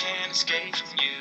[0.00, 1.20] can't escape from you.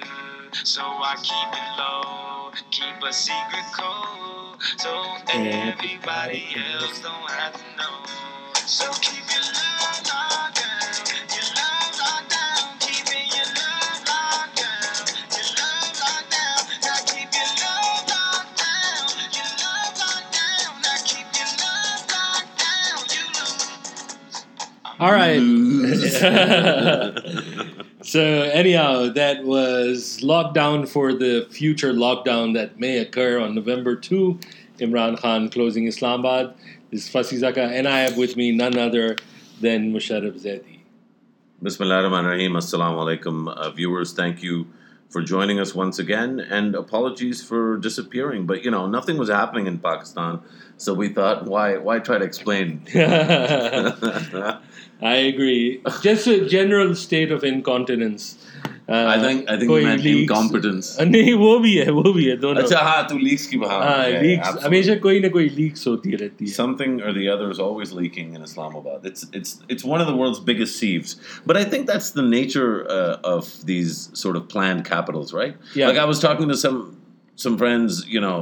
[0.63, 7.75] So I keep it low, keep a secret code, so everybody else don't have to
[7.75, 8.05] know.
[8.65, 10.95] So keep your love locked down,
[11.35, 16.63] your love locked down, keeping your love locked down, your love locked down.
[16.79, 20.71] Now keep your love locked down, your love locked down.
[20.87, 22.99] Now keep your love locked down.
[23.11, 23.75] You lose.
[25.03, 25.43] All right.
[28.09, 34.39] so anyhow, that was lockdown for the future lockdown that may occur on November 2.
[34.79, 36.55] Imran Khan closing Islamabad.
[36.89, 39.15] This is Fasi Zaka, and I have with me none other
[39.61, 40.79] than Mosharraf Zaidi.
[41.61, 42.53] Bismillah ar-Rahman ar-Rahim.
[42.53, 43.47] Assalamu alaikum.
[43.47, 44.65] Uh, viewers, thank you
[45.09, 48.45] for joining us once again, and apologies for disappearing.
[48.45, 50.41] But you know, nothing was happening in Pakistan,
[50.77, 52.85] so we thought, why, why try to explain?
[52.95, 54.59] I
[55.01, 55.81] agree.
[56.01, 58.37] Just a general state of incontinence.
[58.88, 60.88] Uh, I think I think you कोई meant leaks- incompetence.
[61.00, 63.68] Uh, नहीं वो भी है वो भी है दोनों अच्छा हाँ तू leaks की हाँ,
[63.68, 64.64] हाँ yeah, लीक्स absolutely.
[64.66, 68.34] हमेशा कोई ना कोई लीक्स होती रहती है Something or the other is always leaking
[68.34, 69.06] in Islamabad.
[69.12, 71.16] It's it's it's one of the world's biggest sieves.
[71.46, 72.68] But I think that's the nature
[72.98, 75.56] uh, of these sort of planned capitals, right?
[75.74, 75.88] Yeah.
[75.92, 76.78] Like I was talking to some
[77.46, 78.38] some friends, you know,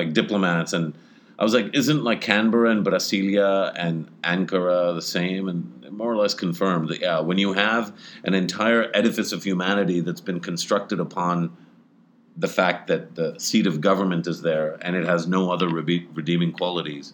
[0.00, 0.92] like diplomats, and
[1.39, 5.47] I was like, isn't like Canberra and Brasilia and Ankara the same?
[5.47, 7.95] And more or less confirmed that yeah, when you have
[8.25, 11.55] an entire edifice of humanity that's been constructed upon
[12.35, 16.51] the fact that the seat of government is there and it has no other redeeming
[16.51, 17.13] qualities,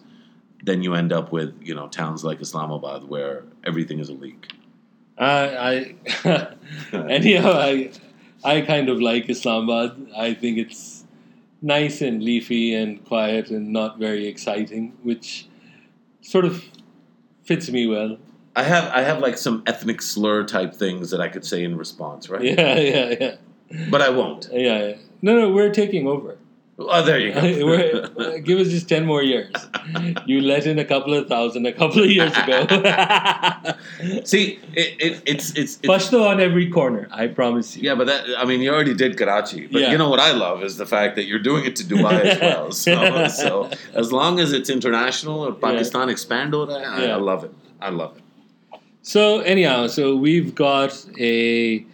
[0.62, 4.52] then you end up with you know towns like Islamabad where everything is a leak.
[5.18, 6.54] I, I
[7.08, 7.92] anyhow I
[8.44, 10.95] I kind of like Islamabad I think it's
[11.66, 15.48] nice and leafy and quiet and not very exciting which
[16.20, 16.64] sort of
[17.42, 18.18] fits me well
[18.54, 21.76] I have I have like some ethnic slur type things that I could say in
[21.76, 22.42] response, right?
[22.58, 23.34] yeah yeah yeah
[23.90, 24.48] But I won't.
[24.52, 24.94] yeah, yeah.
[25.22, 26.38] no no we're taking over
[26.78, 28.38] Oh, there you go.
[28.44, 29.50] Give us just 10 more years
[30.26, 32.66] you let in a couple of thousand a couple of years ago
[34.24, 38.06] See, it, it, it's it's, it's Pashto on every corner I promise you Yeah, but
[38.08, 39.68] that I mean, you already did Karachi.
[39.68, 39.90] But Yeah.
[39.92, 42.40] you know what I love is the fact that you're doing it to Dubai as
[42.40, 42.72] well.
[42.72, 47.14] So, so as long as it's international or Pakistan expand or that, I, Yeah.
[47.16, 47.52] I love it.
[47.80, 48.22] I love it.
[49.00, 51.86] So anyhow, so we've got a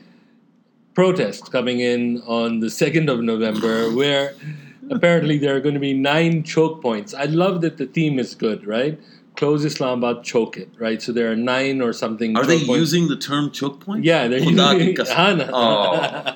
[0.94, 4.34] protest coming in on the second of November, where
[4.90, 7.14] apparently there are going to be nine choke points.
[7.14, 9.00] I love that the theme is good, right?
[9.36, 11.00] Close Islamabad, choke it, right?
[11.00, 12.36] So there are nine or something.
[12.36, 12.80] Are they points.
[12.80, 14.04] using the term choke point?
[14.04, 15.50] Yeah, they're using Hana.
[15.52, 16.34] Oh.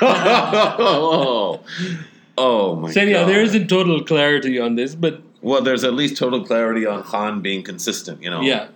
[0.00, 1.60] oh.
[2.38, 3.28] oh my so, yeah, God.
[3.28, 7.40] there isn't total clarity on this, but well, there's at least total clarity on Khan
[7.42, 8.22] being consistent.
[8.22, 8.68] You know, yeah,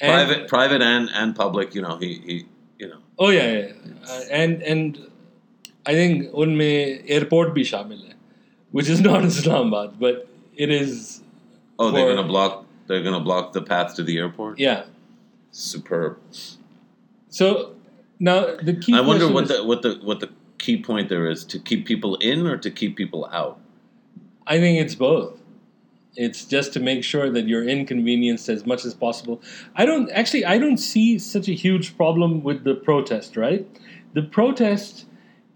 [0.00, 1.74] and private, private, and and public.
[1.74, 2.46] You know, he, he
[2.78, 2.98] you know.
[3.18, 3.72] Oh yeah, yeah.
[4.08, 5.10] Uh, and and
[5.86, 8.11] I think unme airport be shamil
[8.72, 11.22] which is not Islamabad, but it is.
[11.78, 12.66] oh, they're gonna block.
[12.88, 14.58] They're gonna block the path to the airport.
[14.58, 14.84] Yeah.
[15.52, 16.18] Superb.
[17.28, 17.74] So
[18.18, 18.94] now the key.
[18.94, 21.86] I wonder what is- the what the what the key point there is to keep
[21.86, 23.58] people in or to keep people out.
[24.46, 25.38] I think it's both.
[26.14, 29.40] It's just to make sure that you're inconvenienced as much as possible.
[29.76, 30.44] I don't actually.
[30.44, 33.36] I don't see such a huge problem with the protest.
[33.36, 33.66] Right,
[34.12, 35.06] the protest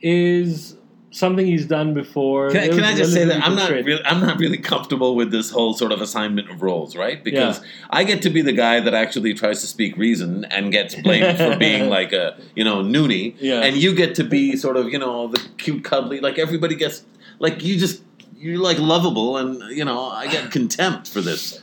[0.01, 0.77] is
[1.11, 2.51] something he's done before.
[2.51, 5.31] Can, I- can I just say that I'm not really I'm not really comfortable with
[5.31, 7.23] this whole sort of assignment of roles, right?
[7.23, 7.65] Because Yeah.
[7.91, 11.39] I get to be the guy that actually tries to speak reason and gets blamed
[11.39, 13.61] for being like a you know noonie, Yeah.
[13.63, 17.05] and you get to be sort of you know the cute cuddly like everybody gets
[17.39, 18.03] like you just
[18.37, 21.61] you're like lovable and you know I get contempt for this.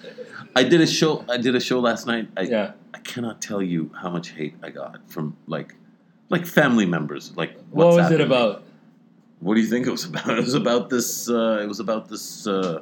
[0.56, 1.26] I did a show.
[1.30, 2.28] I did a show last night.
[2.38, 2.72] I, Yeah.
[2.94, 5.76] I cannot tell you how much hate I got from like
[6.30, 7.36] like family members.
[7.36, 8.64] Like What was it about?
[9.44, 10.30] What do you think it was about?
[10.30, 11.30] It was about this.
[11.30, 12.48] Uh, it was about this.
[12.48, 12.82] Uh,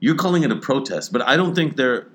[0.00, 2.06] you're calling it a protest, but I don't think they're.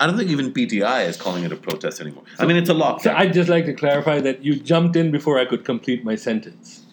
[0.00, 2.24] I don't think even PTI is calling it a protest anymore.
[2.40, 3.02] I mean, it's a lockdown.
[3.02, 6.16] So I'd just like to clarify that you jumped in before I could complete my
[6.16, 6.84] sentence.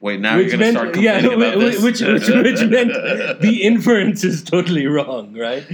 [0.00, 2.02] Wait, now which you're going to start yeah, complaining about which, this.
[2.02, 2.28] which, which,
[2.60, 2.92] which meant
[3.40, 5.66] the inference is totally wrong, right?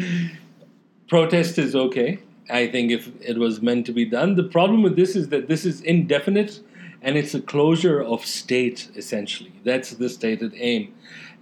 [1.08, 2.20] Protest is okay.
[2.48, 4.36] I think if it was meant to be done.
[4.36, 6.60] The problem with this is that this is indefinite
[7.04, 9.52] and it's a closure of state, essentially.
[9.62, 10.94] That's the stated aim.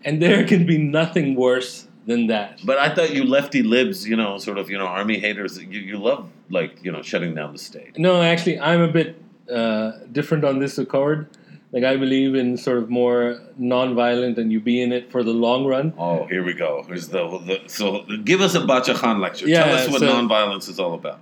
[0.05, 2.61] And there can be nothing worse than that.
[2.64, 5.56] but I thought you lefty libs, you know, sort of, you know, army haters.
[5.59, 7.97] You, you love like you know shutting down the state.
[7.99, 11.29] No, actually, I'm a bit uh, different on this accord.
[11.73, 15.32] Like, I believe in sort of more non-violent and you be in it for the
[15.32, 15.94] long run.
[15.97, 16.85] Oh, here we go.
[16.87, 19.49] Here's the, the so give us a Bacha Khan lecture.
[19.49, 21.20] Yeah, Tell us what so- nonviolence is all about.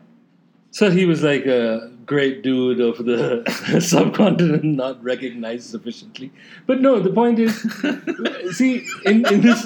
[0.72, 3.20] So he was like uh, great dude of the
[3.80, 6.32] subcontinent not recognized sufficiently.
[6.66, 7.54] But no, the point is,
[8.58, 9.60] see, in, in this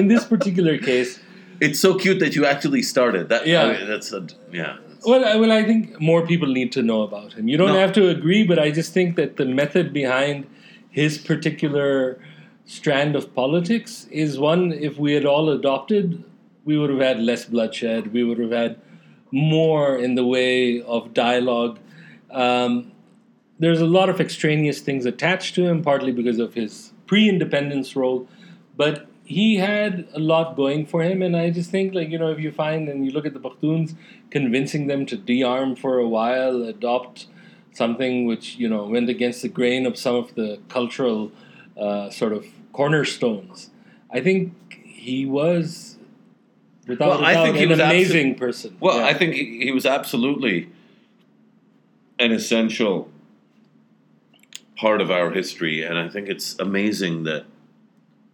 [0.00, 1.20] in, this particular case,
[1.60, 3.46] it's so cute that you actually started that.
[3.46, 3.64] Yeah.
[3.64, 4.78] I mean, that's a yeah.
[5.04, 7.48] Well, I, well, I think more people need to know about him.
[7.48, 7.78] You don't No.
[7.86, 10.46] have to agree, but I just think that the method behind
[10.88, 12.18] his particular
[12.64, 14.72] strand of politics is one.
[14.72, 16.24] If we had all adopted,
[16.64, 18.14] we would have had less bloodshed.
[18.14, 18.80] We would have had
[19.34, 21.80] more in the way of dialogue.
[22.30, 22.92] Um,
[23.58, 28.28] there's a lot of extraneous things attached to him, partly because of his pre-independence role,
[28.76, 32.30] but he had a lot going for him, and I just think, like you know,
[32.30, 33.94] if you find and you look at the Pakhtuns,
[34.30, 37.26] convincing them to de-arm for a while, adopt
[37.72, 41.32] something which you know went against the grain of some of the cultural
[41.76, 43.70] uh, sort of cornerstones.
[44.10, 44.52] I think
[44.84, 45.93] he was,
[46.86, 48.76] without Well, I think he an was abso- amazing person.
[48.80, 49.06] Well, Yeah.
[49.06, 50.68] I think he, he was absolutely
[52.18, 53.10] an essential
[54.76, 57.44] part of our history, and I think it's amazing that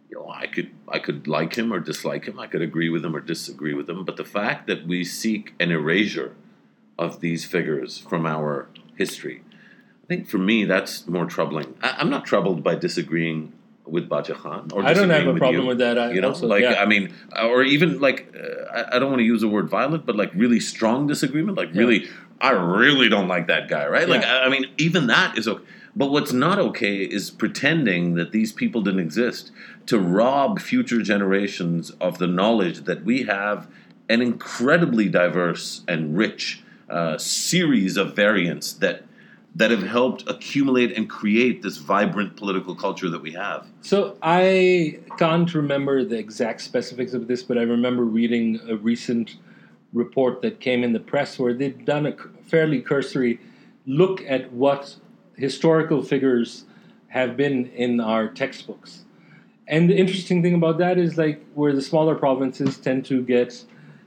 [0.09, 3.03] you know I could I could like him or dislike him, I could agree with
[3.05, 6.33] him or disagree with him, but the fact that we seek an erasure
[6.97, 8.67] of these figures from our
[8.97, 9.41] history,
[10.03, 11.75] I think for me that's more troubling.
[11.81, 13.53] I, I'm not troubled by disagreeing
[13.85, 15.97] with Bacha Khan or I don't have a problem you with that.
[15.97, 16.81] I you know also, like yeah.
[16.81, 20.15] i mean or even like uh, I, don't want to use the word violent but
[20.15, 22.07] like really strong disagreement like really
[22.39, 24.37] i really don't like that guy right like Yeah.
[24.37, 25.63] I, I mean even that is okay
[25.95, 29.51] but what's not okay is pretending that these people didn't exist
[29.87, 33.67] to rob future generations of the knowledge that we have
[34.09, 39.03] an incredibly diverse and rich uh, series of variants that
[39.55, 44.99] that have helped accumulate and create this vibrant political culture that we have So I
[45.17, 49.35] can't remember the exact specifics of this, but I remember reading a recent
[49.93, 53.39] report that came in the press where they'd done a fairly cursory
[53.85, 54.95] look at what
[55.35, 56.65] historical figures
[57.07, 59.03] have been in our textbooks.
[59.67, 63.63] And the interesting thing about that is like where the smaller provinces tend to get,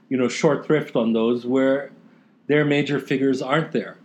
[0.09, 1.91] you know, short thrift on those where
[2.47, 3.99] their major figures aren't there.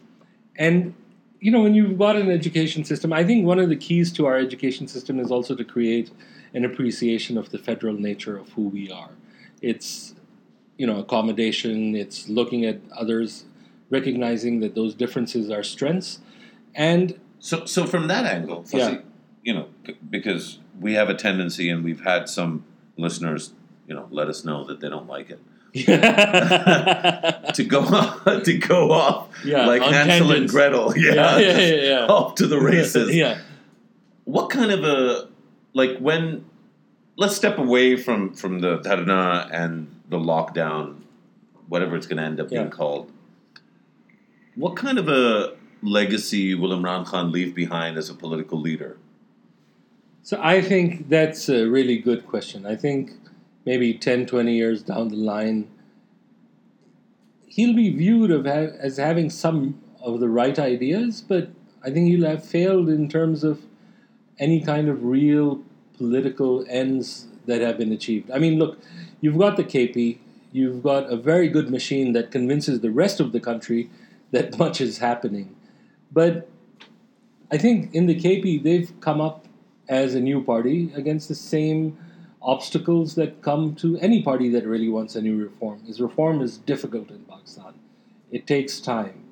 [0.58, 0.94] And
[1.40, 4.26] you know, when you've got an education system, I think one of the keys to
[4.26, 6.12] our education system is also to create
[6.54, 9.12] an appreciation of the federal nature of who we are.
[9.62, 10.16] It's,
[10.78, 13.46] you know, accommodation, it's looking at others,
[13.90, 16.20] recognizing that those differences are strengths.
[16.76, 19.00] And So, so from that angle, Yeah.
[19.42, 19.68] You know,
[20.10, 22.66] because we have a tendency, and we've had some
[22.98, 23.54] listeners,
[23.88, 25.40] you know, let us know that they don't like it.
[25.74, 30.50] yeah, To go off, to go off like on Hansel and.
[30.50, 32.06] Gretel, yeah, Yeah, yeah, yeah, yeah.
[32.08, 33.16] off to the races.
[33.16, 33.40] yeah.
[34.26, 35.28] What kind of a
[35.74, 36.46] like when?
[37.18, 41.02] Let's step away from from the Dharna and the lockdown,
[41.68, 43.12] whatever it's going to end up being called.
[44.56, 48.98] What kind of a legacy will Imran Khan leave behind as a political leader?
[50.24, 52.66] So I think that's a really good question.
[52.66, 53.12] I think
[53.66, 55.70] maybe 10, 20 years down the line,
[57.46, 61.50] he'll be viewed of ha- as having some of the right ideas, but
[61.84, 63.62] I think he'll have failed in terms of
[64.38, 65.62] any kind of real
[65.98, 68.32] political ends that have been achieved.
[68.32, 68.80] I mean, look,
[69.22, 70.18] you've got the KP,
[70.52, 73.90] you've got a very good machine that convinces the rest of the country
[74.32, 75.56] that much is happening.
[76.12, 76.48] But
[77.52, 79.46] I think in the KP, they've come up
[79.88, 81.98] as a new party against the same
[82.42, 85.82] obstacles that come to any party that really wants a new reform.
[85.88, 87.74] Is reform is difficult in Pakistan.
[88.32, 89.24] It takes time.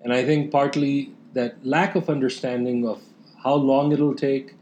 [0.00, 3.02] And I think partly that lack of understanding of
[3.42, 4.54] how long it'll take,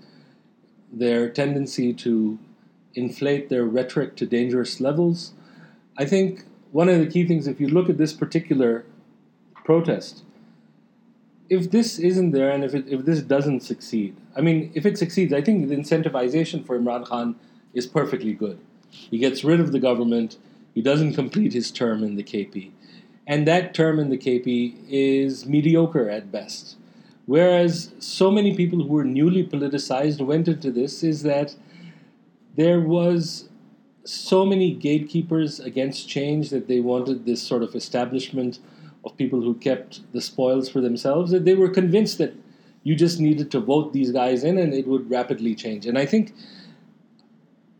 [0.92, 2.38] their tendency to
[2.94, 5.32] inflate their rhetoric to dangerous levels.
[5.96, 8.84] I think one of the key things, if you look at this particular
[9.64, 10.22] protest,
[11.48, 14.98] if this isn't there and if, it, if this doesn't succeed, I mean, if it
[14.98, 17.36] succeeds, I think the incentivization for Imran Khan
[17.74, 18.58] is perfectly good.
[18.90, 20.38] He gets rid of the government,
[20.74, 22.70] he doesn't complete his term in the KP.
[23.26, 26.76] And that term in the KP is mediocre at best.
[27.26, 31.54] Whereas so many people who were newly politicized went into this, is that
[32.56, 33.48] there was
[34.04, 38.58] so many gatekeepers against change that they wanted this sort of establishment
[39.04, 42.34] of people who kept the spoils for themselves that they were convinced that
[42.82, 45.86] you just needed to vote these guys in and it would rapidly change.
[45.86, 46.34] And I think,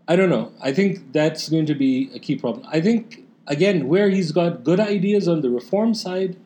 [0.08, 2.66] I don't know, I think that's going to be a key problem.
[2.70, 6.36] I think, again, where he's got good ideas on the reform side,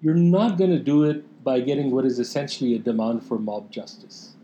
[0.00, 3.70] you're not going to do it by getting what is essentially a demand for mob
[3.70, 4.34] justice,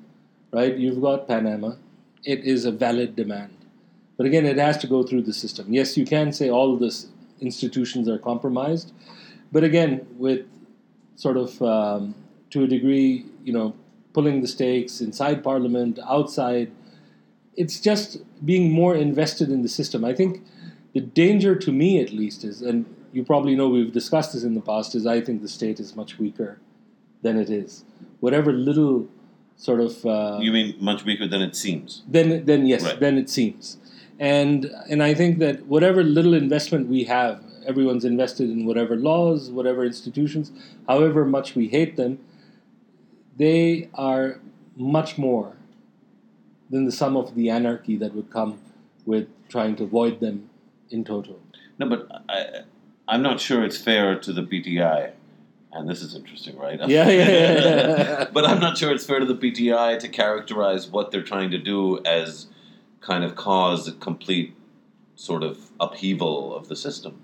[0.53, 0.77] right?
[0.77, 1.75] You've got Panama,
[2.25, 3.53] it is a valid demand.
[4.17, 5.73] But again, it has to go through the system.
[5.73, 7.05] Yes, you can say all of the
[7.41, 8.93] institutions are compromised,
[9.53, 10.47] but again, with
[11.17, 12.15] sort of um,
[12.51, 13.75] to a degree, you know,
[14.13, 16.71] pulling the stakes inside Parliament, outside.
[17.57, 20.05] It's just being more invested in the system.
[20.05, 20.43] I think
[20.93, 24.55] the danger to me, at least, is, and you probably know we've discussed this in
[24.55, 26.59] the past, is I think the state is much weaker
[27.23, 27.85] than it is.
[28.21, 29.09] Whatever little
[29.57, 32.03] sort of uh, You mean much weaker than it seems?
[32.09, 32.99] then then yes, Right.
[33.01, 33.79] then it seems.
[34.19, 39.51] And and I think that whatever little investment we have, everyone's invested in whatever laws,
[39.51, 40.51] whatever institutions,
[40.89, 42.19] however much we hate them,
[43.37, 44.41] they are
[44.77, 45.54] much more
[46.71, 48.59] than the sum of the anarchy that would come
[49.07, 50.51] with trying to void them
[50.91, 51.41] in total.
[51.79, 52.63] No, but I,
[53.09, 55.13] I'm not sure it's fair to the PTI.
[55.73, 56.79] And this is interesting, right?
[56.89, 58.25] Yeah, yeah, yeah, yeah.
[58.33, 61.59] but I'm not sure it's fair to the PTI to characterize what they're trying to
[61.59, 62.47] do as
[63.01, 64.55] kind of cause a complete
[65.17, 67.21] sort of upheaval of the system.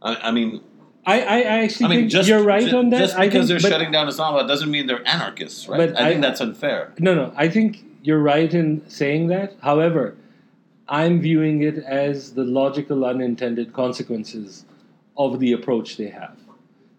[0.00, 0.62] I, I mean,
[1.04, 2.98] I, I I actually I mean, think just you're right ju- on that.
[2.98, 5.76] Just I because think- they're shutting down Islamabad doesn't mean they're anarchists, right?
[5.76, 6.94] But I, think that's unfair.
[6.98, 9.56] No, no, I think you're right in saying that.
[9.60, 10.16] However,
[10.88, 14.64] I'm viewing it as the logical unintended consequences
[15.16, 16.38] of the approach they have.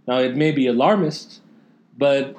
[0.05, 1.41] Now, it may be alarmist,
[1.97, 2.35] but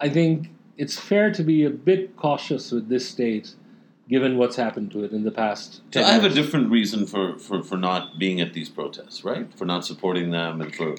[0.00, 3.54] I think it's fair to be a bit cautious with this state
[4.08, 5.82] given what's happened to it in the past.
[5.92, 9.24] So 10 I have a different reason for, for, for not being at these protests,
[9.24, 9.52] right?
[9.58, 10.94] For not supporting them and for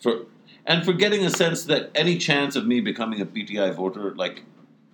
[0.00, 0.26] for
[0.64, 4.44] and for getting a sense that any chance of me becoming a PTI voter, like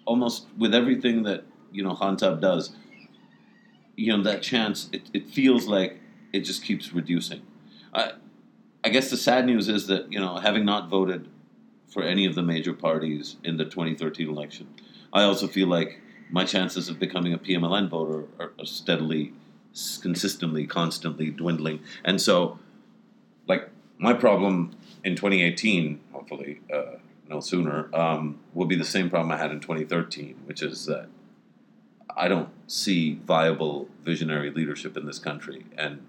[0.09, 2.73] almost with everything that you know Khantab does,
[3.95, 6.01] you know that chance it, it feels like
[6.33, 7.43] it just keeps reducing.
[7.95, 8.13] I
[8.83, 11.29] I guess the sad news is that you know having not voted
[11.93, 14.67] for any of the major parties in the 2013 election,
[15.13, 16.01] I also feel like
[16.31, 19.33] my chances of becoming a PMLN voter are, are steadily,
[20.03, 21.81] consistently, constantly dwindling.
[22.05, 22.59] And so,
[23.47, 29.33] like, my problem in 2018, hopefully, uh, no sooner, um, will be the same problem
[29.33, 31.09] I had in 2013, which is that
[32.17, 35.67] I don't see viable visionary leadership in this country.
[35.77, 36.07] And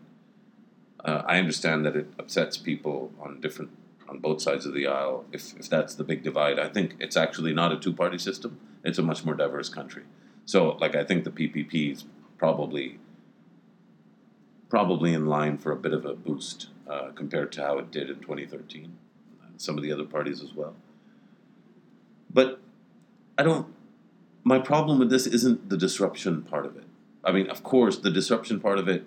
[1.04, 3.72] uh, I understand that it upsets people on different
[4.08, 6.58] on both sides of the aisle if, if that's the big divide.
[6.58, 8.60] I think it's actually not a two party system.
[8.84, 10.04] It's a much more diverse country.
[10.46, 12.06] So like I think the PPP is
[12.38, 13.00] probably
[14.68, 18.10] probably in line for a bit of a boost uh, compared to how it did
[18.10, 18.98] in 2013.
[19.58, 20.76] Some of the other parties as well.
[22.34, 22.60] But
[23.38, 23.68] I don't
[24.44, 26.84] my problem with this isn't the disruption part of it.
[27.24, 29.06] I mean, of course, the disruption part of it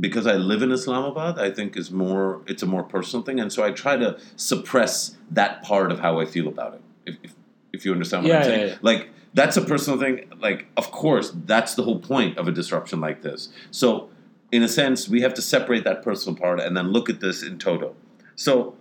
[0.00, 3.52] because I live in Islamabad, I think is more it's a more personal thing, and
[3.52, 6.80] so I try to suppress that part of how I feel about it.
[7.06, 7.34] If if,
[7.72, 8.76] if you understand what Yeah, I'm yeah, saying, yeah.
[8.82, 10.30] like that's a personal thing.
[10.40, 13.50] Like, of course, that's the whole point of a disruption like this.
[13.70, 14.08] So,
[14.50, 17.42] in a sense, we have to separate that personal part and then look at this
[17.42, 17.94] in toto.
[18.36, 18.74] So,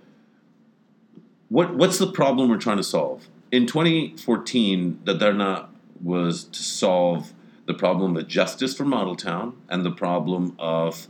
[1.49, 3.27] what what's the problem we're trying to solve?
[3.51, 5.67] In 2014, the Dharna
[6.01, 7.33] was to solve
[7.65, 11.07] the problem of justice for Model Town and the problem of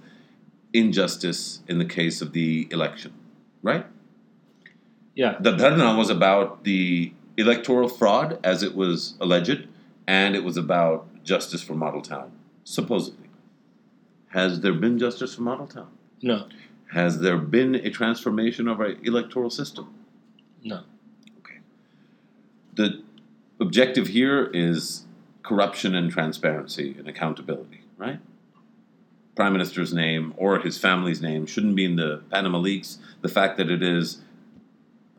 [0.74, 3.14] injustice in the case of the election,
[3.62, 3.86] right?
[5.16, 5.38] Yeah.
[5.40, 9.68] The Dharna was about the electoral fraud, as it was alleged,
[10.08, 12.32] and it was about justice for Model Town,
[12.64, 13.30] supposedly.
[14.30, 15.90] Has there been justice for Model Town?
[16.22, 16.48] No.
[16.94, 19.94] Has there been a transformation of our electoral system?
[20.64, 20.84] No.
[22.78, 23.04] The
[23.60, 25.04] objective here is
[25.44, 28.20] corruption and transparency and accountability, right?
[29.36, 33.00] Prime Minister's name or his family's name shouldn't be in the Panama leaks.
[33.22, 34.22] The fact that it is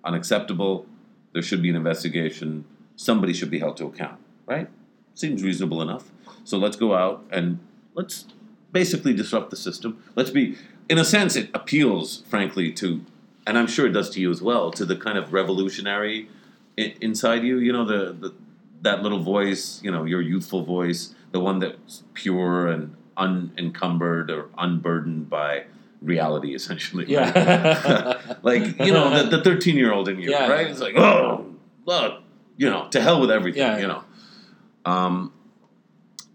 [0.05, 0.87] unacceptable,
[1.33, 2.65] there should be an investigation.
[2.97, 4.69] Somebody should be held to account, right?
[5.15, 6.11] Seems reasonable enough.
[6.45, 7.59] So let's go out and
[7.95, 8.27] let's
[8.73, 10.03] basically disrupt the system.
[10.15, 10.57] Let's be,
[10.89, 13.05] in a sense, it appeals, frankly, to,
[13.47, 16.29] and I'm sure it does to you as well, to the kind of revolutionary
[17.01, 17.59] inside you.
[17.59, 18.35] You know, the, the
[18.83, 24.49] that little voice, you know, your youthful voice, the one that's pure and unencumbered or
[24.57, 25.65] unburdened by
[26.01, 27.05] reality, essentially.
[27.05, 27.35] right?
[27.37, 28.35] Yeah.
[28.43, 30.49] like you know, the thirteen year old in you, Yeah.
[30.49, 30.67] right?
[30.69, 31.55] It's like, oh,
[31.87, 32.23] look,
[32.57, 33.79] you know, to hell with everything, Yeah.
[33.79, 34.05] you know.
[34.85, 35.33] Um,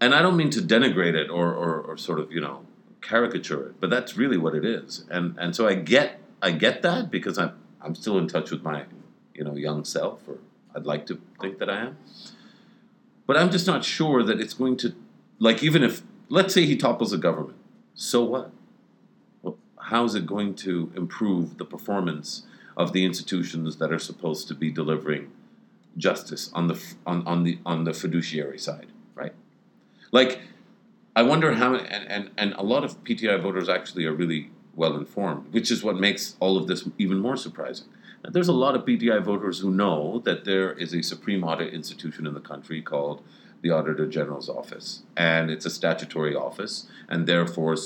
[0.00, 2.66] and I don't mean to denigrate it or, or, or sort of you know
[3.00, 5.04] caricature it, but that's really what it is.
[5.10, 8.62] And and so I get I get that because I'm I'm still in touch with
[8.62, 8.84] my
[9.34, 10.38] you know young self, or
[10.74, 11.98] I'd like to think that I am.
[13.26, 14.94] But I'm just not sure that it's going to
[15.38, 17.58] like even if let's say he topples the government,
[17.94, 18.50] so what?
[19.42, 24.48] Well, how is it going to improve the performance of the institutions that are supposed
[24.48, 25.30] to be delivering
[25.96, 29.32] justice on the on, on the on the fiduciary side, right?
[30.10, 30.40] Like,
[31.16, 34.96] I wonder how and, and and a lot of PTI voters actually are really well
[34.96, 37.86] informed, which is what makes all of this even more surprising.
[38.26, 42.26] There's a lot of PTI voters who know that there is a supreme audit institution
[42.26, 43.22] in the country called
[43.60, 47.76] the Auditor General's Office, and it's a statutory office, and therefore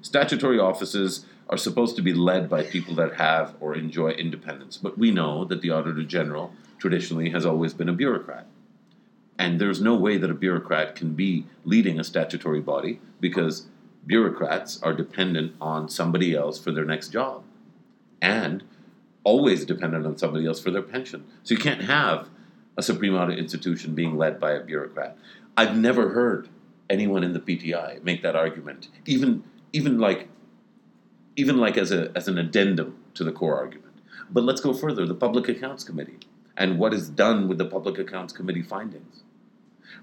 [0.00, 4.76] statutory offices are supposed to be led by people that have or enjoy independence.
[4.76, 8.46] But we know that the Auditor General traditionally has always been a bureaucrat.
[9.38, 13.66] And there's no way that a bureaucrat can be leading a statutory body because
[14.06, 17.42] bureaucrats are dependent on somebody else for their next job
[18.24, 18.64] and
[19.24, 21.24] always dependent on somebody else for their pension.
[21.42, 22.28] So you can't have
[22.76, 25.16] a Supreme Audit institution being led by a bureaucrat.
[25.56, 26.48] I've never heard
[26.90, 30.28] anyone in the PTI make that argument, even even like
[31.36, 33.94] even like as a as an addendum to the core argument.
[34.30, 36.18] But let's go further, the Public Accounts Committee
[36.56, 39.22] and what is done with the Public Accounts Committee findings.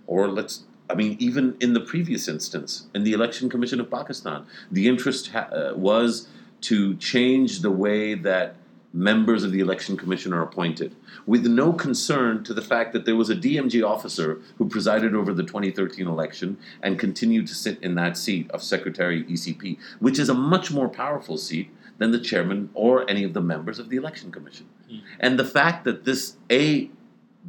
[0.07, 4.45] Or let's I mean, even in the previous instance, in the Election Commission of Pakistan,
[4.69, 6.27] the interest ha- uh, was
[6.61, 8.55] to change the way that
[8.93, 10.95] members of the Election Commission are appointed,
[11.25, 15.33] with no concern to the fact that there was a DMG officer who presided over
[15.33, 20.29] the 2013 election and continued to sit in that seat of Secretary ECP, which is
[20.29, 21.69] a much more powerful seat
[21.99, 24.67] than the chairman or any of the members of the Election Commission.
[24.89, 24.97] Hmm.
[25.19, 26.89] And the fact that this, A,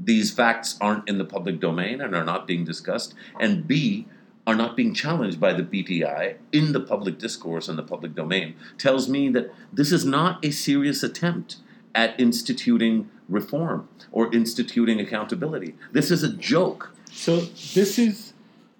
[0.01, 4.07] these facts aren't in the public domain and are not being discussed, and B,
[4.47, 8.55] are not being challenged by the PTI in the public discourse and the public domain,
[8.77, 11.57] tells me that this is not a serious attempt
[11.95, 15.75] at instituting reform or instituting accountability.
[15.93, 16.93] This is a joke.
[17.13, 17.41] So
[17.75, 18.33] this is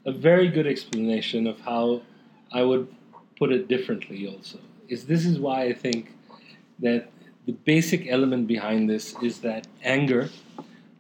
[0.05, 2.03] a very good explanation of how
[2.51, 2.93] I would
[3.39, 4.27] put it differently.
[4.27, 6.13] Also, is this is why I think
[6.81, 7.11] that
[7.47, 10.29] the basic element behind this is that anger.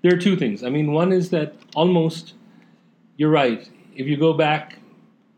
[0.02, 0.62] There are two things.
[0.64, 2.35] I mean, one is that almost
[3.16, 3.69] you're right.
[3.95, 4.79] If you go back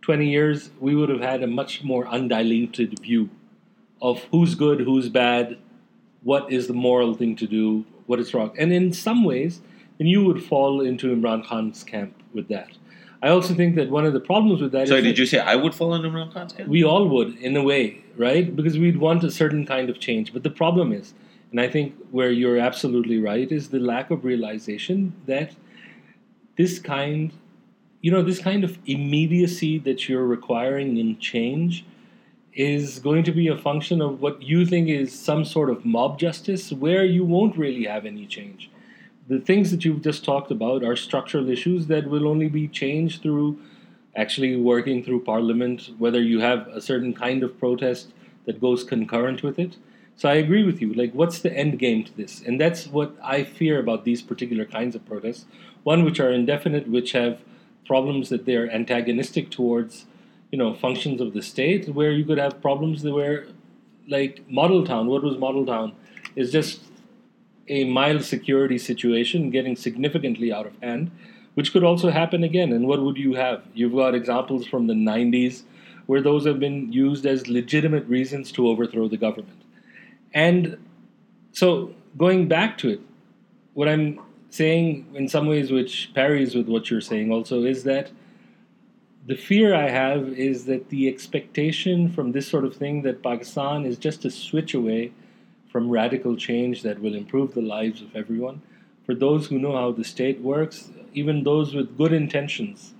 [0.02, 3.30] 20 years, we would have had a much more undiluted view
[4.00, 5.58] of who's good, who's bad,
[6.22, 8.54] what is the moral thing to do, what is wrong.
[8.58, 9.60] And in some ways,
[9.98, 12.70] then you would fall into Imran Khan's camp with that.
[13.22, 15.24] I also think that one of the problems with that Sorry, is that did you
[15.24, 16.68] say I would fall into Imran Khan's camp?
[16.68, 18.54] we all would, in a way, right?
[18.54, 20.32] Because we'd want a certain kind of change.
[20.32, 21.14] But the problem is,
[21.50, 25.54] and I think where you're absolutely right, is the lack of realization that
[26.56, 27.32] this kind,
[28.04, 31.86] you know, this kind of immediacy that you're requiring in change
[32.52, 36.18] is going to be a function of what you think is some sort of mob
[36.18, 38.70] justice where you won't really have any change.
[39.26, 43.22] The things that you've just talked about are structural issues that will only be changed
[43.22, 43.58] through
[44.14, 48.08] actually working through parliament, whether you have a certain kind of protest
[48.44, 49.78] that goes concurrent with it.
[50.14, 50.92] So I agree with you.
[50.92, 52.42] Like, what's the end game to this?
[52.42, 55.46] And that's what I fear about these particular kinds of protests.
[55.84, 57.38] One, which are indefinite, which have
[57.86, 60.06] problems that they're antagonistic towards,
[60.50, 63.46] you know, functions of the state, where you could have problems that where,
[64.08, 65.94] like, Model Town, what was Model Town,
[66.36, 66.80] is just
[67.68, 71.10] a mild security situation getting significantly out of hand,
[71.54, 72.72] which could also happen again.
[72.72, 73.62] And what would you have?
[73.74, 75.62] You've got examples from the 90s
[76.06, 79.60] where those have been used as legitimate reasons to overthrow the government.
[80.34, 80.76] And
[81.52, 83.00] so, going back to it,
[83.72, 84.20] what I'm
[84.54, 88.12] saying in some ways, which parries with what you're saying also, is that
[89.26, 93.84] the fear I have is that the expectation from this sort of thing that Pakistan
[93.84, 95.12] is just a switch away
[95.72, 98.62] from radical change that will improve the lives of everyone.
[99.04, 102.94] For those who know how the state works, even those with good intentions,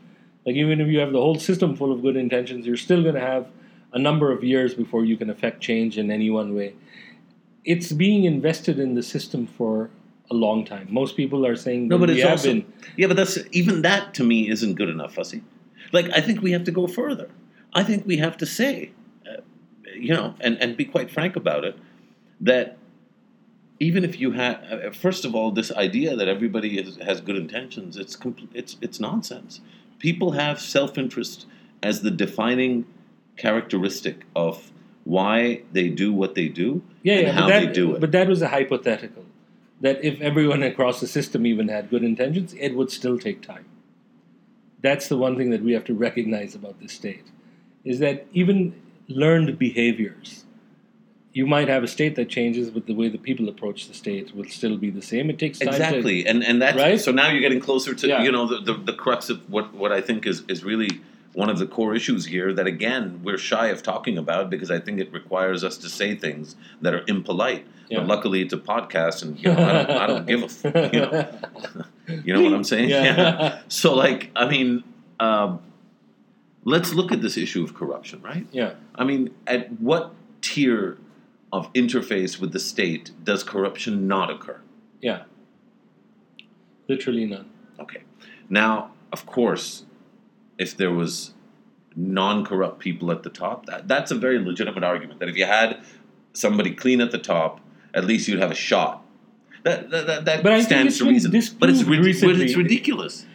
[0.45, 3.14] like even if you have the whole system full of good intentions, you're still going
[3.14, 3.47] to have
[3.93, 6.75] a number of years before you can affect change in any one way.
[7.64, 9.90] It's being invested in the system for
[10.31, 10.87] a long time.
[10.91, 12.73] Most people are saying No, but it's also been.
[12.97, 15.43] yeah, but that's even that to me isn't good enough, Fasi.
[15.93, 17.29] Like I think we have to go further.
[17.73, 18.93] I think we have to say,
[19.29, 19.43] uh,
[19.95, 21.77] you know, and and be quite frank about it,
[22.41, 22.79] that
[23.81, 27.37] even if you have, uh, first of all, this idea that everybody is, has good
[27.37, 29.61] intentions, it's compl- it's it's nonsense.
[29.99, 31.47] People have self interest
[31.83, 32.87] as the defining
[33.37, 34.71] characteristic of
[35.05, 38.01] why they do what they do Yeah, and yeah, how that, they do it.
[38.01, 39.25] But that was a hypothetical.
[39.81, 43.67] That if everyone across the system even had good intentions, it would still take time.
[44.81, 47.25] That's the one thing that we have to recognize about this state,
[47.85, 48.75] is that even
[49.09, 50.45] learned behaviors,
[51.33, 54.35] you might have a state that changes, but the way the people approach the state
[54.37, 55.29] will still be the same.
[55.31, 57.01] It takes time to Exactly, and and that's Right?
[57.01, 58.23] so now you're getting closer to Yeah.
[58.23, 61.01] you know the, the the crux of what what I think is is really
[61.35, 64.81] one of the core issues here that again we're shy of talking about because I
[64.81, 67.66] think it requires us to say things that are impolite.
[67.88, 67.99] Yeah.
[67.99, 70.92] But luckily, it's a podcast, and you know I don't, I don't give a f-
[70.94, 71.85] you know
[72.25, 72.88] you know what I'm saying.
[72.88, 73.61] Yeah.
[73.68, 74.85] So like I mean,
[75.20, 75.61] um,
[76.64, 78.47] let's look at this issue of corruption, right?
[78.53, 78.75] yeah.
[78.94, 80.99] I mean, at what tier
[81.53, 84.61] of interface with the state does corruption not occur?
[85.01, 85.25] Yeah.
[86.88, 87.51] Literally none.
[87.79, 88.03] Okay.
[88.49, 89.85] Now, of course,
[90.59, 91.33] if there was
[91.97, 95.21] non-corrupt people at the top, that, that's a very legitimate argument.
[95.21, 95.81] That if you had
[96.33, 97.61] somebody clean at the top,
[97.93, 99.05] at least you'd have a shot.
[99.62, 101.31] That that, that, that But stands to reason.
[101.31, 101.85] But it's, but it's
[102.57, 103.27] ridiculous.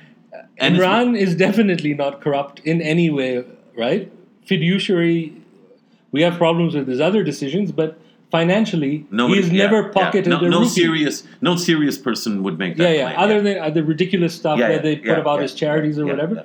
[0.58, 3.46] And it's- Imran is definitely not corrupt in any way,
[3.78, 4.12] right?
[4.46, 5.34] Fiduciary,
[6.12, 8.00] we have problems with his other decisions, but
[8.32, 9.92] financially, Nobody, he's yeah, never yeah.
[9.94, 10.70] pocketed no, a no rupee.
[10.70, 12.84] serious, no serious person would make that.
[12.84, 13.14] Yeah, yeah.
[13.14, 15.44] claim, Other than uh, the ridiculous stuff Yeah, that yeah, they put yeah, about yeah,
[15.44, 16.44] his charities or yeah, whatever, yeah.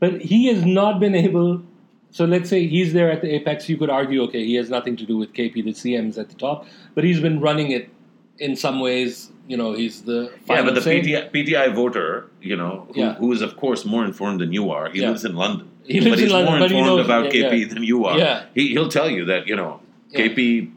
[0.00, 1.62] But he has not been able.
[2.10, 3.68] So let's say he's there at the apex.
[3.68, 5.54] You could argue, okay, he has nothing to do with KP.
[5.64, 7.88] The CM's at the top, but he's been running it
[8.38, 9.30] in some ways.
[9.48, 10.80] You know, he's the Yeah, but the.
[10.80, 13.14] PTI, PTI voter, you know, who, Yeah.
[13.14, 14.90] who is of course more informed than you are.
[14.90, 15.08] He Yeah.
[15.10, 15.68] lives in London.
[15.84, 17.82] He lives but in he's London, more but he informed knows- about yeah, KP than
[17.82, 18.16] you are.
[18.18, 18.44] Yeah.
[18.54, 19.80] He, he'll tell you that you know.
[20.14, 20.70] KP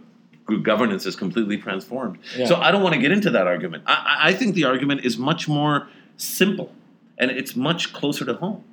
[0.64, 2.18] governance is completely transformed.
[2.46, 3.84] So I don't want to get into that argument.
[3.86, 6.72] I I think the argument is much more simple,
[7.20, 8.64] and it's much closer to home.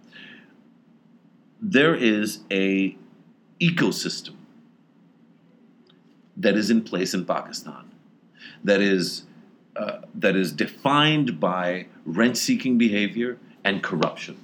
[1.64, 2.94] There is a
[3.58, 4.34] ecosystem
[6.36, 7.90] that is in place in Pakistan
[8.62, 9.22] that is
[9.76, 14.36] uh, that is defined by rent-seeking behavior and corruption,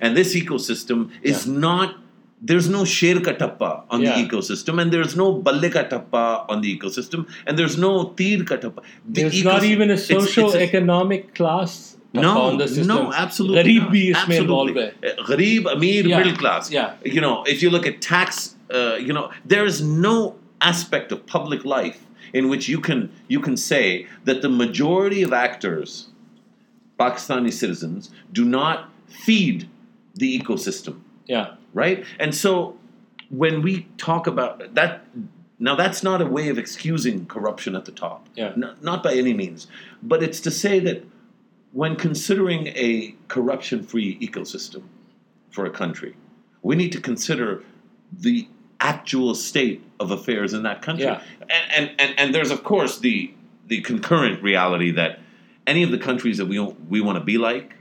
[0.00, 1.96] and this ecosystem is not.
[2.40, 4.14] There's no sher ka tappa on Yeah.
[4.14, 8.44] the ecosystem, and there's no balle ka tappa on the ecosystem, and there's no tir
[8.44, 8.82] ka tappa.
[9.04, 13.78] The There's not even a it's- it's socio-economic class no, No, absolutely.
[13.78, 14.92] Gharib bhi isme involved hai.
[15.02, 16.18] Gharib, Amir, yeah.
[16.18, 16.70] middle class.
[16.70, 16.94] Yeah.
[17.04, 21.26] You know, if you look at tax, uh, you know, there is no aspect of
[21.26, 26.08] public life in which you can you can say that the majority of actors,
[26.98, 29.68] Pakistani citizens, do not feed
[30.14, 31.00] the ecosystem.
[31.26, 31.54] Yeah.
[31.74, 32.04] Right?
[32.18, 32.76] And so
[33.30, 35.04] when we talk about that
[35.58, 38.28] now that's not a way of excusing corruption at the top.
[38.34, 38.52] Yeah.
[38.56, 39.66] N- not by any means.
[40.02, 41.04] But it's to say that
[41.72, 44.82] when considering a corruption-free ecosystem
[45.50, 46.16] for a country,
[46.62, 47.62] we need to consider
[48.12, 48.48] the
[48.80, 51.06] actual state of affairs in that country.
[51.06, 51.22] Yeah.
[51.40, 53.34] And, and, and, and there's, of course, the,
[53.66, 55.20] the concurrent reality that
[55.66, 57.74] any of the countries that we, we want to be like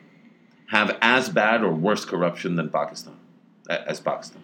[0.67, 3.15] have as bad or worse corruption than Pakistan,
[3.69, 4.41] as Pakistan.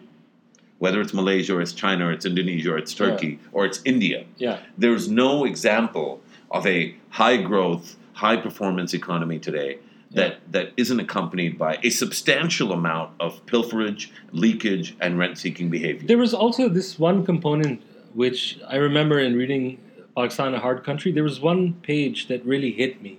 [0.78, 4.24] Whether it's Malaysia or it's China or it's Indonesia or it's Turkey or it's India,
[4.38, 9.78] yeah, there's no example of a high growth, high performance economy today
[10.12, 16.06] that, that isn't accompanied by a substantial amount of pilferage, leakage, and rent seeking behavior.
[16.06, 17.82] There was also this one component
[18.14, 19.80] which I remember in reading
[20.16, 21.10] Pakistan, a Hard Country.
[21.10, 23.18] There was one page that really hit me,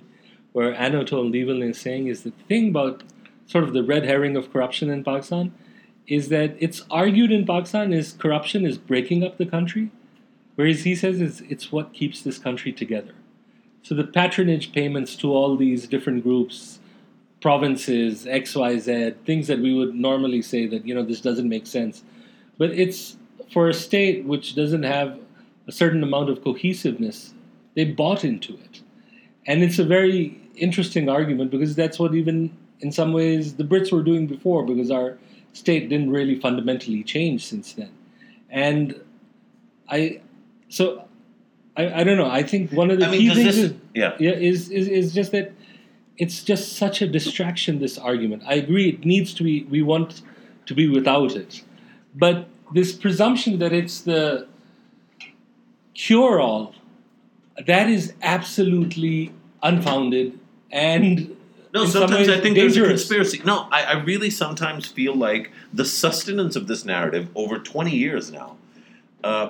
[0.53, 3.03] where Anatol Lieven is saying is the thing about
[3.45, 5.53] sort of the red herring of corruption in Pakistan
[6.08, 9.91] is that it's argued in Pakistan is corruption is breaking up the country,
[10.55, 13.13] whereas he says it's, it's what keeps this country together.
[13.85, 16.79] So the patronage payments to all these different groups,
[17.39, 22.03] provinces, XYZ, things that we would normally say that, you know, this doesn't make sense.
[22.57, 23.15] But it's
[23.53, 25.19] for a state which doesn't have
[25.67, 27.35] a certain amount of cohesiveness,
[27.75, 28.81] they bought into it.
[29.45, 33.91] And it's a very interesting argument because that's what even in some ways the Brits
[33.91, 35.19] were doing before because our
[35.53, 37.91] state didn't really fundamentally change since then.
[38.49, 38.99] And
[39.87, 40.21] I
[40.69, 41.04] so
[41.77, 43.73] I, I don't know, I think one of the I mean, key things this- is
[43.93, 44.15] yeah.
[44.19, 45.51] yeah, is, is is just that
[46.17, 47.79] it's just such a distraction.
[47.79, 49.63] This argument, I agree, it needs to be.
[49.63, 50.21] We want
[50.65, 51.63] to be without it,
[52.15, 54.47] but this presumption that it's the
[55.93, 56.73] cure-all,
[57.65, 59.31] that is absolutely
[59.63, 60.39] unfounded
[60.71, 61.35] and
[61.73, 63.41] No, sometimes I think there's a conspiracy.
[63.45, 68.31] No, I, I really sometimes feel like the sustenance of this narrative over 20 years
[68.31, 68.57] now.
[69.23, 69.49] Uh,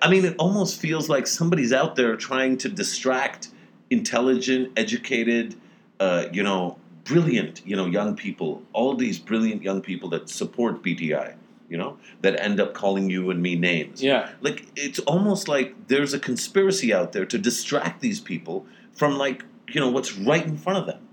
[0.00, 3.48] I mean, it almost feels like somebody's out there trying to distract
[3.90, 5.56] intelligent, educated,
[6.00, 8.62] uh, you know, brilliant, you know, young people.
[8.72, 11.34] All these brilliant young people that support PTI,
[11.68, 14.02] you know, that end up calling you and me names.
[14.02, 19.18] Yeah, Like it's almost like there's a conspiracy out there to distract these people from
[19.18, 21.08] like you know what's right in front of them.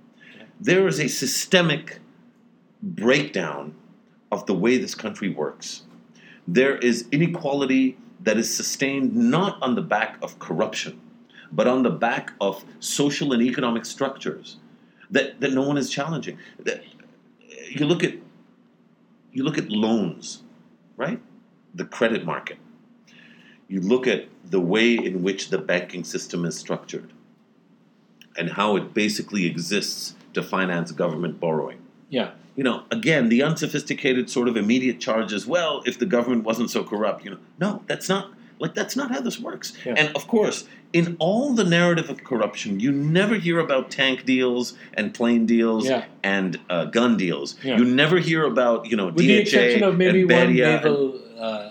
[0.60, 1.99] There is a systemic
[2.81, 3.75] breakdown
[4.31, 5.84] of the way this country works.
[6.47, 11.01] There is inequality that is sustained not on the back of corruption,
[11.51, 14.57] but on the back of social and economic structures
[15.12, 16.38] that, that no one is challenging.
[16.60, 18.15] That, uh, you look at
[19.34, 20.43] you look at loans,
[20.97, 21.21] right?
[21.73, 22.57] The credit market.
[23.69, 27.13] You look at the way in which the banking system is structured
[28.38, 31.79] and how it basically exists to finance government borrowing.
[32.10, 36.44] yeah, You know, again, the unsophisticated sort of immediate charge as well, if the government
[36.44, 37.38] wasn't so corrupt, you know.
[37.60, 39.74] No, that's not Like that's not how this works.
[39.86, 39.96] Yeah.
[39.98, 44.76] And of course, in all the narrative of corruption, you never hear about tank deals
[44.94, 46.06] and plane deals Yeah.
[46.24, 47.56] and uh, gun deals.
[47.64, 47.78] Yeah.
[47.80, 51.40] You never hear about you know With the exception of maybe and one Beria and-
[51.40, 51.70] Uh,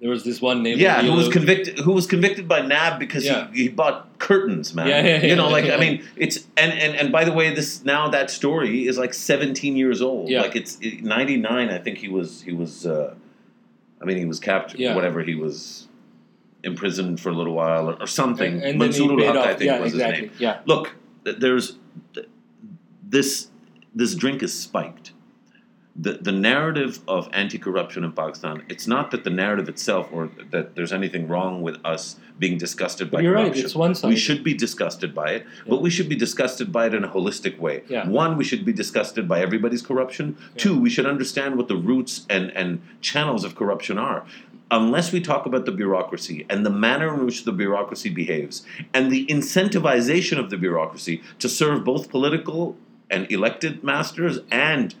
[0.00, 0.80] there was this one naval.
[0.80, 1.78] yeah, who was convicted?
[1.80, 3.50] Who was convicted by NAB because Yeah.
[3.52, 4.86] he, he bought curtains, man.
[4.86, 5.64] Yeah, yeah, yeah you know, like.
[5.64, 9.12] I mean, it's and, and and by the way, this now that story is like
[9.12, 10.28] 17 years old.
[10.28, 10.42] Yeah.
[10.42, 11.70] Like it's it, 99.
[11.70, 12.86] I think he was he was.
[12.86, 13.14] Uh,
[14.00, 14.78] I mean, he was captured.
[14.78, 14.94] Yeah.
[14.94, 15.88] Whatever he was
[16.62, 18.54] imprisoned for a little while or, or something.
[18.54, 19.36] And, and Mansour al-Haq.
[19.36, 20.28] I think, yeah, was exactly.
[20.28, 20.40] his name.
[20.40, 20.60] Yeah.
[20.66, 21.76] Look, there's
[23.02, 23.48] this
[23.94, 25.12] this drink is spiked.
[26.00, 28.62] The the narrative of anti-corruption in Pakistan.
[28.68, 33.10] It's not that the narrative itself, or that there's anything wrong with us being disgusted
[33.10, 33.46] by You're right.
[33.46, 33.64] corruption.
[33.64, 34.14] It's one sided.
[34.14, 37.08] We should be disgusted by it, but we should be disgusted by it in a
[37.08, 37.82] holistic way.
[37.88, 38.08] Yeah.
[38.08, 40.36] One, we should be disgusted by everybody's corruption.
[40.56, 44.24] Two, we should understand what the roots and, and channels of corruption are.
[44.70, 49.10] Unless we talk about the bureaucracy and the manner in which the bureaucracy behaves and
[49.10, 52.76] the incentivization of the bureaucracy to serve both political
[53.10, 54.94] and elected masters and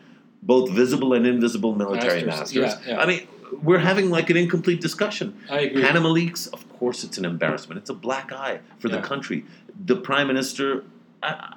[0.48, 2.86] both visible and invisible military Masters, masters.
[2.86, 3.02] yeah, yeah.
[3.02, 3.28] I mean,
[3.62, 5.38] we're having like an incomplete discussion.
[5.50, 5.82] I agree.
[5.82, 7.78] Panama Leaks, of course, it's an embarrassment.
[7.78, 9.44] It's a black eye for the country.
[9.84, 10.84] The prime minister,
[11.22, 11.54] I,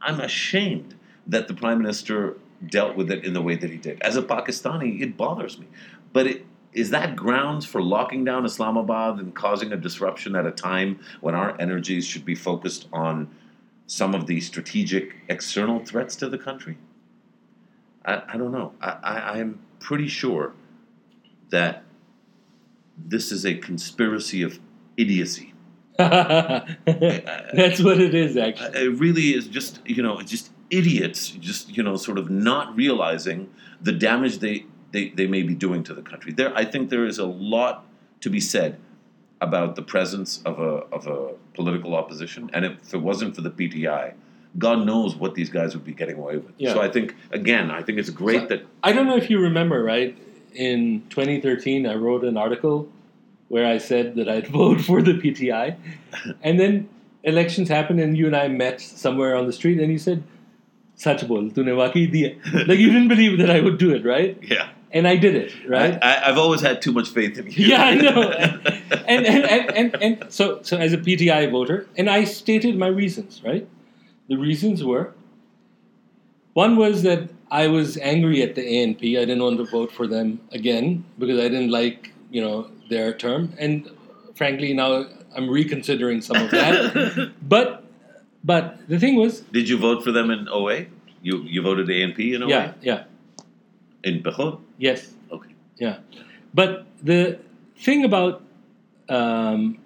[0.00, 0.94] I'm ashamed
[1.26, 4.00] that the prime minister dealt with it in the way that he did.
[4.00, 5.66] As a Pakistani, it bothers me.
[6.14, 10.50] But it, is that grounds for locking down Islamabad and causing a disruption at a
[10.50, 13.28] time when our energies should be focused on
[13.86, 16.78] some of the strategic external threats to the country?
[18.04, 18.72] I, I don't know.
[18.80, 20.54] I, I, I'm pretty sure
[21.50, 21.84] that
[22.96, 24.58] this is a conspiracy of
[24.96, 25.54] idiocy.
[25.98, 26.72] That's
[27.82, 28.78] what it is, actually.
[28.78, 32.74] It really is just, you know, it's just idiots, just, you know, sort of not
[32.74, 36.32] realizing the damage they, they, they may be doing to the country.
[36.32, 37.86] There, I think there is a lot
[38.20, 38.78] to be said
[39.40, 42.48] about the presence of a, of a political opposition.
[42.52, 44.14] And if it wasn't for the PTI,
[44.58, 46.52] God knows what these guys would be getting away with.
[46.58, 46.74] Yeah.
[46.74, 49.38] So I think, again, I think it's great So- that I don't know if you
[49.40, 50.16] remember, right?
[50.54, 52.88] In 2013, I wrote an article
[53.48, 55.76] where I said that I'd vote for the PTI.
[56.42, 56.88] And then
[57.22, 60.22] elections happened, and you and I met somewhere on the street, and you said,
[60.94, 62.36] Sach bol, tune waqi diya.
[62.68, 64.38] Like, you didn't believe that I would do it, right?
[64.42, 64.68] yeah.
[64.94, 65.98] And I did it, right?
[66.02, 67.66] I, I've always had too much faith in you.
[67.68, 68.22] Yeah, I know.
[68.30, 72.88] and, and, and, and, and so, so as a PTI voter, and I stated my
[72.88, 73.66] reasons, right?
[74.28, 75.12] The reasons were
[76.54, 79.02] one was that I was angry at the ANP.
[79.18, 83.12] I didn't want to vote for them again because I didn't like, you know, their
[83.14, 83.54] term.
[83.58, 83.88] And
[84.34, 87.32] frankly, now I'm reconsidering some of that.
[87.42, 87.84] but,
[88.44, 90.86] but the thing was, Did you vote for them in OA?
[91.22, 92.48] You you voted ANP in OA?
[92.48, 93.04] yeah, yeah,
[94.02, 94.60] In Pehod?
[94.78, 95.14] yes.
[95.30, 95.54] Okay.
[95.78, 95.98] Yeah,
[96.52, 97.38] but the
[97.76, 98.42] thing about
[99.08, 99.78] um,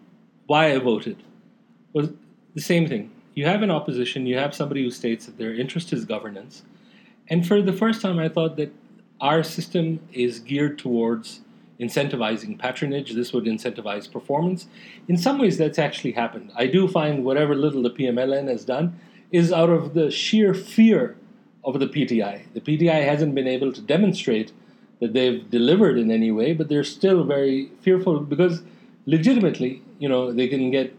[0.47, 1.23] why I voted
[1.93, 2.09] was
[2.55, 3.11] the same thing.
[3.37, 4.25] You have an opposition.
[4.25, 6.63] You have somebody who states that their interest is governance,
[7.29, 8.73] and for the first time, I thought that
[9.21, 11.41] our system is geared towards
[11.79, 13.13] incentivizing patronage.
[13.13, 14.69] This would incentivize performance.
[15.07, 16.51] In some ways, that's actually happened.
[16.57, 18.99] I do find whatever little the PMLN has done
[19.31, 21.17] is out of the sheer fear
[21.63, 22.45] of the PTI.
[22.55, 24.53] The PTI hasn't been able to demonstrate
[25.01, 28.63] that they've delivered in any way, but they're still very fearful because
[29.05, 30.95] legitimately, you know, they can get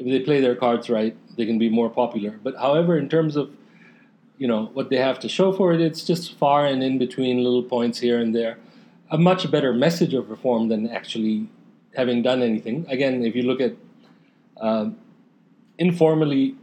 [0.00, 2.38] if they play their cards right, they can be more popular.
[2.42, 3.50] But however, in terms of
[4.38, 7.42] you know what they have to show for it, it's just far and in between
[7.42, 8.58] little points here and there.
[9.10, 11.48] A much better message of reform than actually
[11.96, 12.86] having done anything.
[12.88, 13.74] Again, if you look at
[14.60, 14.96] um,
[15.78, 16.54] informally,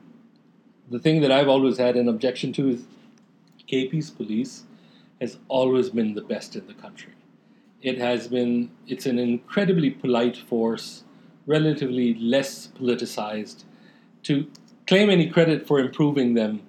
[0.89, 2.83] the thing that I've always had an objection to is
[3.67, 4.63] KP's police
[5.19, 7.13] has always been the best in the country.
[7.81, 11.03] It has been, it's an incredibly polite force,
[11.45, 13.63] relatively less politicized.
[14.23, 14.47] To
[14.87, 16.61] claim any credit for improving them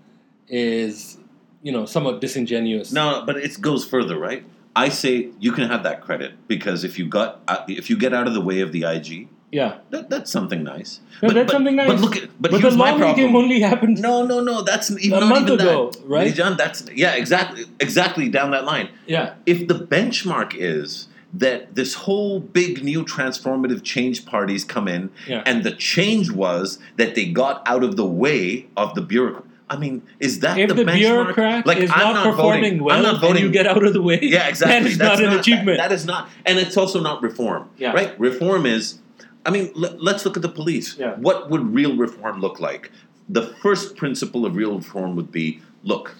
[0.48, 1.18] is,
[1.62, 2.92] you know, somewhat disingenuous.
[2.92, 4.44] No, but it goes further, right?
[4.76, 8.14] I say you can have that credit because if you got uh, if you get
[8.14, 9.78] out of the way of the IG, Yeah.
[9.90, 11.00] that, that's something nice.
[11.22, 11.88] No, that's something nice.
[11.88, 13.36] But look at but, But here's the my lawmaking problem.
[13.36, 14.00] only happened.
[14.00, 14.62] No, no, no.
[14.62, 16.32] That's even A month even ago, that, right?
[16.32, 18.90] John, that's yeah, exactly, exactly down that line.
[19.06, 19.34] Yeah.
[19.46, 25.42] if the benchmark is that this whole big new transformative change parties come in Yeah.
[25.44, 29.76] and the change was that they got out of the way of the bureaucrat I
[29.76, 30.96] mean, is that If the, the, benchmark?
[30.98, 32.84] bureaucrat like is I'm not, not performing voting.
[32.84, 33.36] well I'm not voting.
[33.36, 34.80] and you get out of the way, yeah, exactly.
[34.80, 35.76] that is That's not an achievement.
[35.76, 37.68] that is not, and it's also not reform.
[37.76, 37.92] Yeah.
[37.92, 38.18] Right?
[38.18, 39.00] Reform is.
[39.44, 40.96] I mean, let, let's look at the police.
[40.96, 41.16] Yeah.
[41.16, 42.90] What would real reform look like?
[43.28, 46.14] The first principle of real reform would be: look,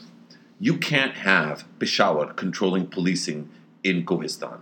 [0.61, 3.49] you can't have Peshawar controlling policing
[3.83, 4.59] in Kohistan.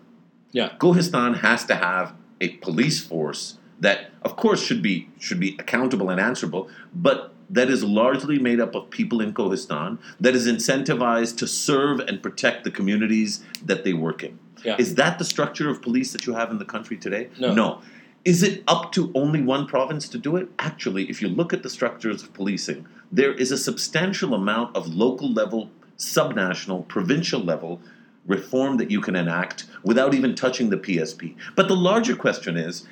[0.56, 0.70] Yeah.
[0.78, 6.08] Kohistan has to have a police force that, of course, should be should be accountable
[6.08, 11.36] and answerable, but that is largely made up of people in Kohistan that is incentivized
[11.38, 14.38] to serve and protect the communities that they work in.
[14.64, 14.76] Yeah.
[14.78, 17.28] Is that the structure of police that you have in the country today?
[17.38, 17.82] No.
[18.24, 20.48] Is it up to only one province to do it?
[20.58, 24.88] Actually, if you look at the structures of policing, there is a substantial amount of
[24.88, 27.80] local level, subnational, provincial level
[28.26, 31.36] reform that you can enact without even touching the PSP.
[31.54, 32.86] But the larger question is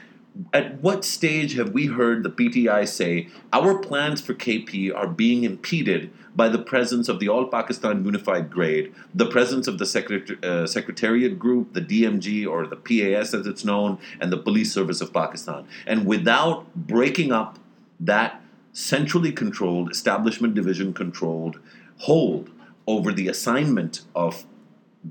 [0.52, 5.44] at what stage have we heard the PTI say our plans for KP are being
[5.44, 10.44] impeded by the presence of the All Pakistan Unified Grade, the presence of the Secret-
[10.44, 15.00] uh, Secretariat Group, the DMG or the PAS as it's known, and the Police Service
[15.00, 15.64] of Pakistan?
[15.86, 17.60] And without breaking up
[18.00, 18.42] that
[18.72, 21.60] centrally controlled, establishment division controlled
[21.98, 22.50] hold
[22.88, 24.44] over the assignment of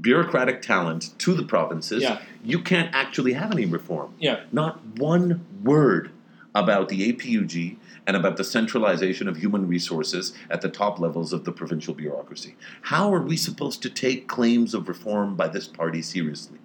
[0.02, 2.20] bureaucratic talent to the provinces, Yeah.
[2.44, 4.14] you can't actually have any reform.
[4.20, 4.42] Yeah.
[4.52, 6.12] Not one word
[6.56, 11.46] about the APUG and about the centralization of human resources at the top levels of
[11.46, 12.56] the provincial bureaucracy.
[12.82, 16.60] How are we supposed to take claims of reform by this party seriously?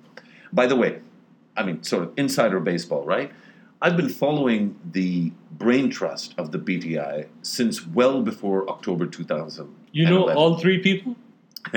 [0.52, 1.00] By the way,
[1.56, 3.30] I mean, sort of insider baseball, right?
[3.80, 9.72] I've been following the brain trust of the PTI since well before October 2000.
[9.92, 11.14] You know all three people?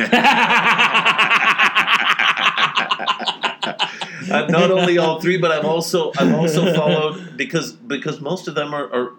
[4.32, 8.56] uh, not only all three, but I've also I've also followed because because most of
[8.56, 9.12] them are, are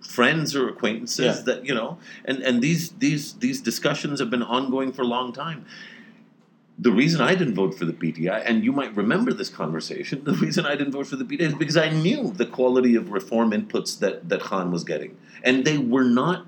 [0.00, 1.42] friends or acquaintances Yeah.
[1.54, 5.32] that you know, and and these these these discussions have been ongoing for a long
[5.32, 5.64] time.
[6.78, 10.32] The reason I didn't vote for the PTI, and you might remember this conversation, the
[10.34, 13.50] reason I didn't vote for the PTI is because I knew the quality of reform
[13.52, 15.16] inputs that, that Khan was getting.
[15.44, 16.46] And they were not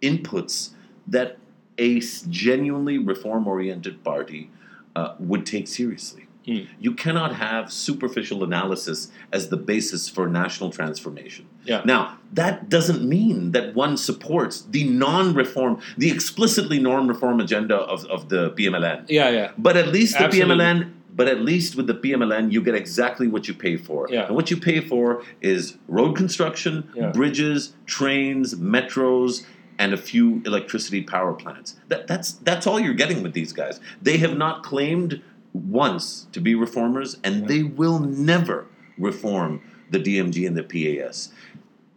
[0.00, 0.70] inputs
[1.06, 1.38] that
[1.78, 4.50] a genuinely reform oriented party
[4.94, 6.26] uh, would take seriously.
[6.46, 6.60] Hmm.
[6.80, 11.46] You cannot have superficial analysis as the basis for national transformation.
[11.64, 11.82] Yeah.
[11.84, 17.76] Now, that doesn't mean that one supports the non reform, the explicitly non reform agenda
[17.76, 19.06] of, of the PMLN.
[19.08, 19.52] Yeah, yeah.
[19.56, 20.56] But at least the Absolutely.
[20.56, 24.08] PMLN, but at least with the PMLN, you get exactly what you pay for.
[24.10, 24.26] Yeah.
[24.26, 27.10] And what you pay for is road construction, Yeah.
[27.10, 29.44] bridges, trains, metros,
[29.78, 31.76] and a few electricity power plants.
[31.88, 33.80] That, that's that's all you're getting with these guys.
[34.00, 38.66] They have not claimed once to be reformers, and they will never
[38.98, 39.60] reform
[39.90, 41.30] the DMG and the PAS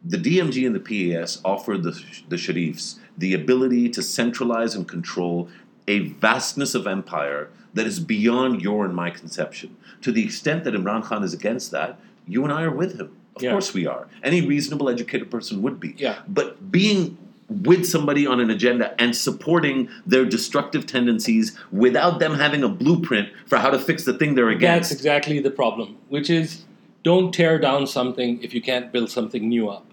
[0.08, 0.80] the DMG and the
[1.14, 5.50] PAS offer the, the Sharifs the ability to centralize and control
[5.88, 9.76] a vastness of empire that is beyond your and my conception.
[10.02, 13.16] To the extent that Imran Khan is against that, you and I are with him.
[13.36, 13.52] Of Yeah.
[13.52, 14.08] course we are.
[14.24, 15.96] Any reasonable educated person would be.
[15.98, 16.20] Yeah.
[16.28, 17.18] But being
[17.50, 23.30] with somebody on an agenda and supporting their destructive tendencies without them having a blueprint
[23.46, 24.90] for how to fix the thing they're against.
[24.90, 26.64] That's exactly the problem, which is
[27.04, 29.86] don't tear down something if you can't build something new up.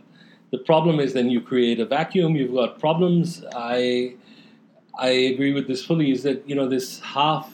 [0.51, 3.45] The problem is then you create a vacuum, you've got problems.
[3.55, 4.15] I
[4.99, 7.51] I agree with this fully is that, you know, this half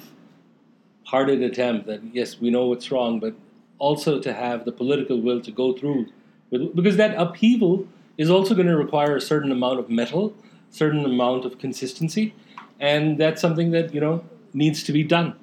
[1.05, 3.35] hearted attempt that yes, we know what's wrong, but
[3.79, 6.07] also to have the political will to go through
[6.51, 7.87] with because that upheaval
[8.19, 10.35] is also going to require a certain amount of mettle,
[10.71, 12.35] certain amount of consistency,
[12.79, 15.35] and that's something that you know needs to be done.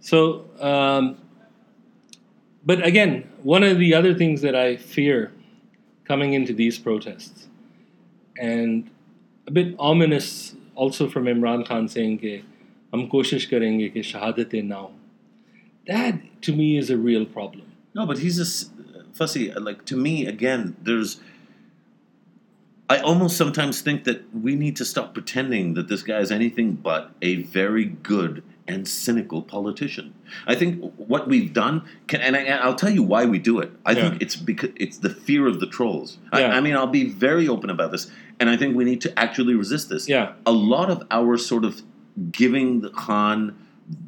[0.00, 1.18] So, um,
[2.64, 5.32] but again, one of the other things that I fear
[6.04, 7.48] coming into these protests,
[8.38, 8.88] and
[9.48, 12.42] a bit ominous also from Imran Khan saying that
[12.92, 14.90] हम कोशिश करेंगे कि शहादतें ना now."
[15.86, 19.96] that to me is a real problem no but he's just uh, Fasi like to
[19.96, 21.20] me again there's
[22.90, 26.72] I almost sometimes think that we need to stop pretending that this guy is anything
[26.72, 30.12] but a very good and cynical politician.
[30.44, 33.70] I think what we've done can, and I, I'll tell you why we do it.
[33.86, 34.10] I Yeah.
[34.10, 36.18] think it's because it's the fear of the trolls.
[36.32, 38.10] I, I mean, I'll be very open about this,
[38.40, 41.64] and I think we need to actually resist this Yeah, a lot of our sort
[41.64, 41.82] of
[42.32, 43.56] giving the Khan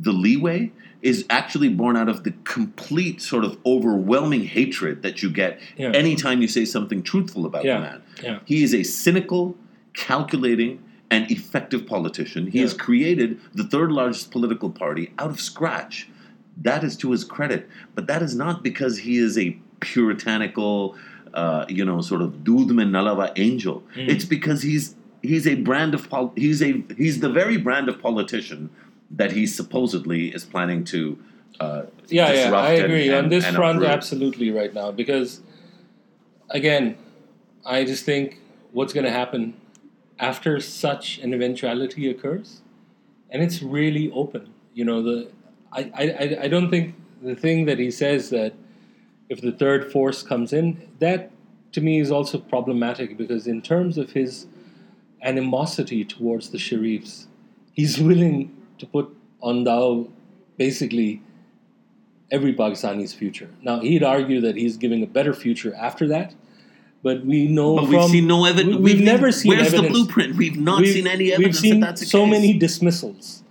[0.00, 0.72] the leeway
[1.03, 5.90] is actually born out of the complete sort of overwhelming hatred that you get Yeah.
[5.90, 7.74] anytime you say something truthful about Yeah.
[7.76, 8.03] the man.
[8.22, 9.57] yeah, He is a cynical,
[9.94, 10.78] calculating,
[11.11, 12.46] and effective politician.
[12.46, 16.09] He has created the third largest political party out of scratch.
[16.62, 17.68] That is to his credit.
[17.94, 20.96] But that is not because he is a puritanical,
[21.34, 23.82] uh, you know, sort of Dudman Nalava angel.
[23.96, 24.09] Mm.
[24.09, 28.00] It's because he's he's a brand of pol- he's a he's the very brand of
[28.00, 28.70] politician
[29.12, 31.18] that he supposedly is planning to
[31.60, 32.32] uh, yeah, yeah.
[32.44, 33.90] disrupt I and- agree on this front uproot.
[33.90, 35.40] absolutely right now because
[36.50, 36.96] again,
[37.64, 38.40] I just think
[38.72, 39.54] what's going to happen
[40.18, 42.60] after such an eventuality occurs,
[43.30, 44.52] and it's really open.
[44.74, 45.28] You know, the
[45.72, 48.52] I, I, I- I don't think the thing that he says that
[49.28, 51.30] if the third force comes in, that
[51.72, 54.46] to me is also problematic because in terms of his
[55.22, 57.26] animosity towards the Sharifs,
[57.72, 59.09] he's willing to put
[59.41, 60.09] on Dao
[60.59, 61.22] basically
[62.30, 63.49] every Pakistani's future.
[63.62, 66.35] Now he'd argue that he's giving a better future after that,
[67.03, 68.76] but we know But from we've seen no evidence.
[68.76, 70.37] we- we've never seen Where's the blueprint?
[70.37, 72.30] We've not We've- seen any We've evidence seen that that's so case.
[72.30, 73.43] many dismissals,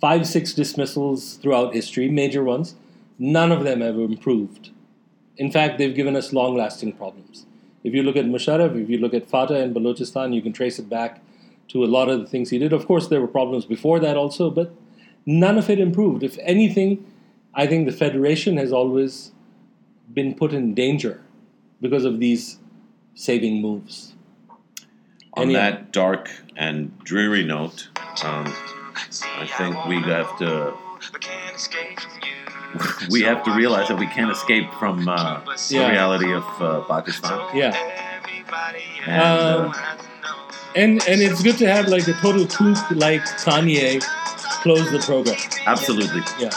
[0.00, 2.74] five, six dismissals throughout history, major ones.
[3.18, 4.70] None of them have improved.
[5.36, 7.44] In fact, they've given us long-lasting problems.
[7.84, 10.78] If you look at Musharraf, if you look at FATA in Balochistan, you can trace
[10.78, 11.20] it back
[11.68, 12.72] to a lot of the things he did.
[12.72, 14.74] Of course, there were problems before that also, but
[15.26, 16.22] none of it improved.
[16.22, 17.04] If anything,
[17.54, 19.32] I think the Federation has always
[20.12, 21.22] been put in danger
[21.80, 22.58] because of these
[23.14, 24.14] saving moves.
[25.34, 27.88] On Any- that dark and dreary note,
[28.24, 28.46] um,
[29.36, 30.74] I think we have to
[33.10, 35.40] we have to realize that we can't escape from uh,
[35.70, 37.56] the reality of uh, Pakistan.
[37.56, 37.74] Yeah.
[39.06, 39.96] And, Um, uh,
[40.78, 44.00] And and it's good to have like a total kook like Kanye
[44.62, 45.36] close the program.
[45.66, 46.22] absolutely.
[46.38, 46.50] Yeah.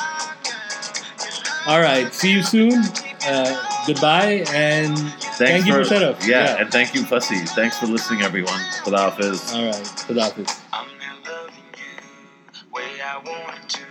[1.66, 2.14] All right.
[2.14, 2.84] See you soon.
[3.26, 4.96] Uh, goodbye and
[5.40, 6.28] thank you, for Mosharraf.
[6.28, 7.48] Yeah, and thank you, Fasi.
[7.50, 8.60] Thanks for listening, everyone.
[8.84, 9.54] Khuda Hafiz.
[9.54, 9.74] All right.
[10.06, 10.60] Khudafis.
[10.72, 13.82] I'm not loving you way I wanted to.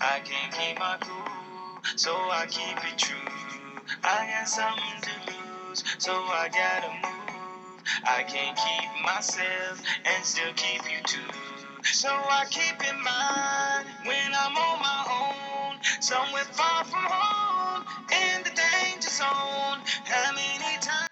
[0.00, 3.32] I can't keep my cool, so I keep it true.
[4.04, 7.27] I got something to lose, so I gotta move.
[8.04, 11.32] I can't keep myself and still keep you too.
[11.82, 18.42] So I keep in mind when I'm on my own, somewhere far from home, in
[18.44, 19.80] the danger zone.
[20.04, 21.07] How many times?